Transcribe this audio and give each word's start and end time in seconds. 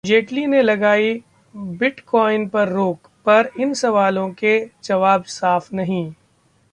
जेटली 0.05 0.45
ने 0.47 0.61
लगाई 0.61 1.13
बिटक्वॉइन 1.55 2.47
पर 2.49 2.69
रोक, 2.69 3.07
पर 3.25 3.49
इन 3.59 3.73
सवालों 3.73 4.29
के 4.33 4.53
जवाब 4.83 5.23
साफ 5.23 5.73
नहीं 5.73 6.13